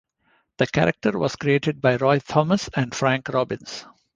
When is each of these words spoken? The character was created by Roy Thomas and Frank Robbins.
The 0.57 0.65
character 0.65 1.11
was 1.15 1.35
created 1.35 1.79
by 1.79 1.95
Roy 1.97 2.17
Thomas 2.17 2.71
and 2.75 2.91
Frank 2.95 3.29
Robbins. 3.29 3.85